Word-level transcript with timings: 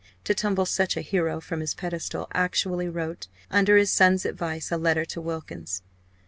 to 0.23 0.33
tumble 0.33 0.65
such 0.65 0.97
a 0.97 1.01
hero 1.01 1.39
from 1.39 1.59
his 1.59 1.75
pedestal, 1.75 2.27
actually 2.33 2.89
wrote, 2.89 3.27
under 3.51 3.77
his 3.77 3.91
son's 3.91 4.25
advice, 4.25 4.71
a 4.71 4.77
letter 4.77 5.05
to 5.05 5.21
Wilkins. 5.21 5.83